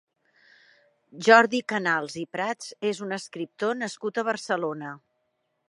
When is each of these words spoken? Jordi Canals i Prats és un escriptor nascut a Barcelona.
Jordi 1.27 1.59
Canals 1.73 2.15
i 2.23 2.25
Prats 2.37 2.73
és 2.93 3.05
un 3.09 3.15
escriptor 3.19 3.79
nascut 3.85 4.23
a 4.23 4.27
Barcelona. 4.31 4.99